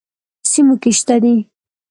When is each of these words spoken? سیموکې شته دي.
سیموکې 0.51 0.91
شته 0.99 1.15
دي. 1.23 1.35